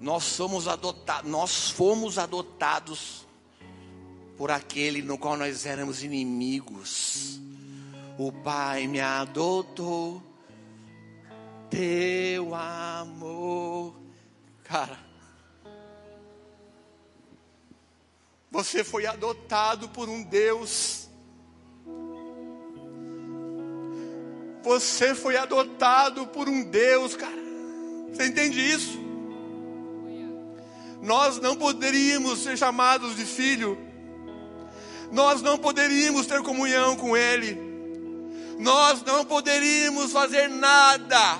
[0.00, 3.26] Nós somos adotados, nós fomos adotados
[4.36, 7.40] por aquele no qual nós éramos inimigos.
[8.16, 10.22] O Pai me adotou,
[11.70, 13.94] teu amor.
[14.64, 14.98] Cara,
[18.50, 21.08] você foi adotado por um Deus.
[24.62, 27.48] Você foi adotado por um Deus, cara.
[28.12, 29.08] Você entende isso?
[31.02, 33.78] nós não poderíamos ser chamados de filho,
[35.12, 37.56] nós não poderíamos ter comunhão com Ele,
[38.58, 41.38] nós não poderíamos fazer nada,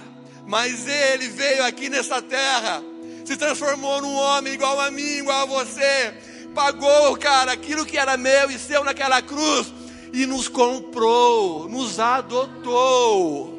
[0.49, 2.83] mas Ele veio aqui nessa terra,
[3.25, 6.13] se transformou num homem igual a mim, igual a você,
[6.53, 9.73] pagou, cara, aquilo que era meu e seu naquela cruz,
[10.13, 13.57] e nos comprou, nos adotou.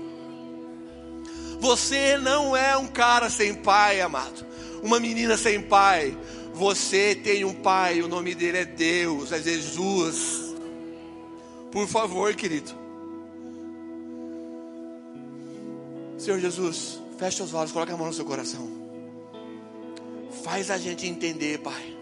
[1.62, 4.50] Você não é um cara sem pai, amado
[4.82, 6.18] uma menina sem pai.
[6.54, 10.56] Você tem um pai, o nome dele é Deus, é Jesus.
[11.72, 12.79] Por favor, querido.
[16.20, 18.70] Senhor Jesus, feche os olhos, coloque a mão no seu coração.
[20.44, 21.98] Faz a gente entender, Pai.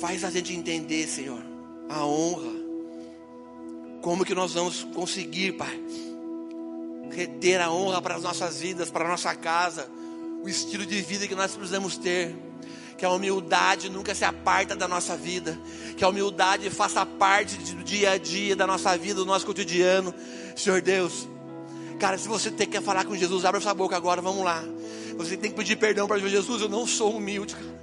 [0.00, 1.42] Faz a gente entender, Senhor,
[1.88, 2.52] a honra.
[4.00, 5.78] Como que nós vamos conseguir, Pai,
[7.10, 9.88] reter a honra para as nossas vidas, para a nossa casa
[10.42, 12.34] o estilo de vida que nós precisamos ter.
[12.96, 15.58] Que a humildade nunca se aparta da nossa vida.
[15.96, 20.14] Que a humildade faça parte do dia a dia da nossa vida, do nosso cotidiano.
[20.54, 21.28] Senhor Deus,
[21.98, 24.62] cara, se você tem que falar com Jesus, abre sua boca agora, vamos lá.
[25.16, 26.60] Você tem que pedir perdão para Jesus.
[26.60, 27.75] Eu não sou humilde, cara.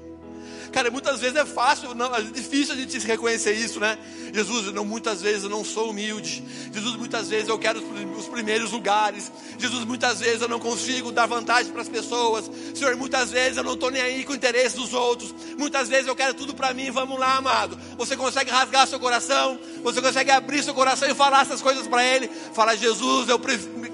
[0.74, 3.96] Cara, muitas vezes é fácil, não, é difícil a gente reconhecer isso, né?
[4.34, 6.44] Jesus, não, muitas vezes eu não sou humilde.
[6.74, 7.80] Jesus, muitas vezes eu quero
[8.18, 9.32] os primeiros lugares.
[9.60, 12.50] Jesus, muitas vezes eu não consigo dar vantagem para as pessoas.
[12.74, 15.36] Senhor, muitas vezes eu não estou nem aí com o interesse dos outros.
[15.60, 16.90] Muitas vezes eu quero tudo para mim.
[16.90, 17.78] Vamos lá, amado.
[17.96, 19.60] Você consegue rasgar seu coração?
[19.84, 22.28] Você consegue abrir seu coração e falar essas coisas para Ele?
[22.54, 23.40] Fala, Jesus, eu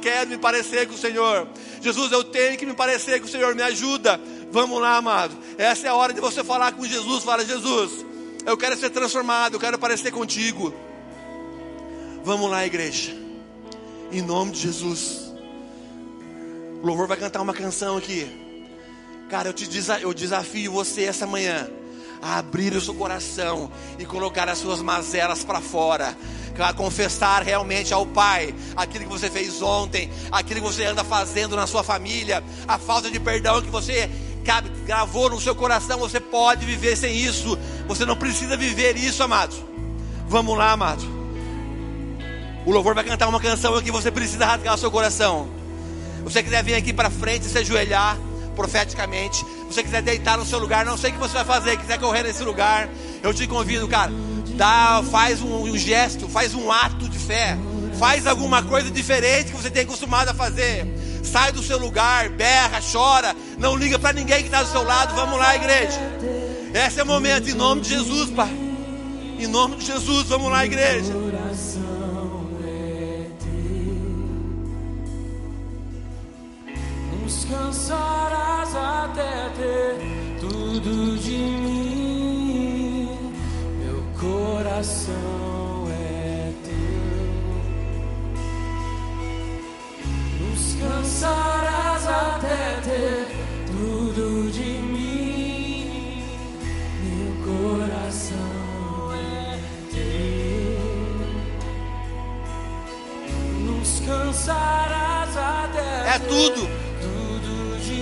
[0.02, 1.46] quero me parecer com o Senhor.
[1.82, 3.54] Jesus, eu tenho que me parecer com o Senhor.
[3.54, 4.18] Me ajuda.
[4.52, 5.38] Vamos lá, amado.
[5.58, 7.24] Essa é a hora de você falar com Jesus.
[7.24, 8.06] Fala, Jesus,
[8.46, 10.74] eu quero ser transformado, eu quero parecer contigo.
[12.24, 13.16] Vamos lá, igreja.
[14.12, 15.32] Em nome de Jesus.
[16.82, 18.28] O louvor vai cantar uma canção aqui.
[19.30, 21.70] Cara, eu te desafio, eu desafio você essa manhã
[22.22, 26.18] a abrir o seu coração e colocar as suas mazelas para fora.
[26.58, 31.56] A confessar realmente ao Pai aquilo que você fez ontem, aquilo que você anda fazendo
[31.56, 34.10] na sua família, a falta de perdão que você
[34.50, 37.56] cabe, gravou no seu coração, você pode viver sem isso.
[37.88, 39.64] Você não precisa viver isso, amados.
[40.28, 41.06] Vamos lá, amados.
[42.66, 45.48] O louvor vai cantar uma canção aqui, você precisa rasgar o seu coração.
[46.24, 48.18] Você quiser vir aqui para frente e se ajoelhar
[48.56, 49.46] profeticamente.
[49.68, 52.24] Você quiser deitar no seu lugar, não sei o que você vai fazer, quiser correr
[52.24, 52.90] nesse lugar,
[53.22, 54.12] eu te convido, cara.
[54.56, 57.56] Dá, faz um, um gesto, faz um ato de fé.
[58.00, 60.88] Faz alguma coisa diferente que você tem acostumado a fazer.
[61.22, 65.14] Sai do seu lugar, berra, chora, não liga para ninguém que está do seu lado.
[65.16, 66.00] Vamos lá, igreja.
[66.74, 68.50] Esse é o momento, em nome de Jesus, Pai.
[69.38, 71.14] Em nome de Jesus, vamos lá, igreja.
[77.22, 83.10] Nos cansarás até ter tudo de mim.
[83.84, 86.76] Meu coração é teu.
[90.40, 93.39] Nos cansarás até ter
[106.10, 106.68] É tudo.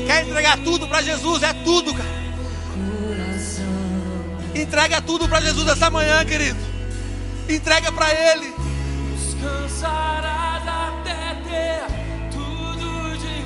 [0.06, 1.44] Quer entregar tudo para Jesus?
[1.44, 2.18] É tudo, cara.
[4.56, 6.58] Entrega tudo para Jesus essa manhã, querido.
[7.50, 8.54] Entrega para Ele.
[9.12, 11.84] Nos cansarás até ter
[12.32, 13.42] tudo de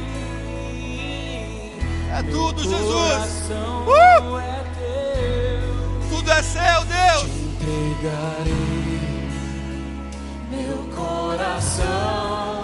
[0.77, 1.71] mim.
[2.11, 3.49] É tudo, Jesus.
[3.49, 4.37] Uh!
[4.39, 4.61] é.
[6.09, 7.23] Tudo é seu, Deus.
[7.59, 8.91] Entregarei
[10.51, 12.60] meu coração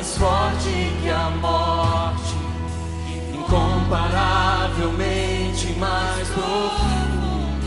[0.00, 2.34] mais forte que a morte,
[3.34, 7.66] incomparavelmente mais profundo.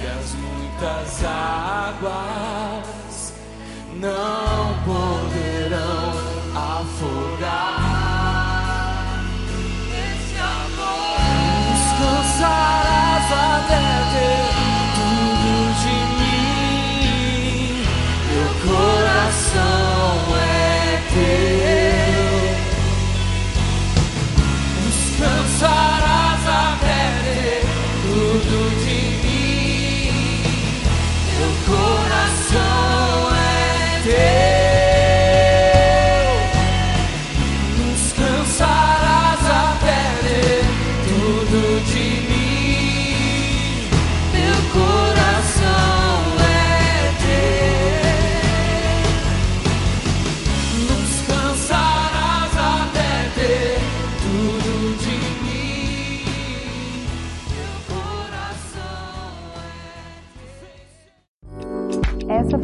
[0.00, 3.34] E as muitas águas
[4.00, 5.11] não poderão